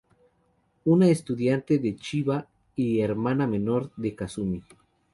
Una 0.83 1.09
estudiante 1.09 1.77
de 1.77 1.95
Chiba 1.95 2.47
y 2.75 2.97
la 2.97 3.03
hermana 3.05 3.45
menor 3.45 3.91
de 3.97 4.15
Kasumi. 4.15 4.63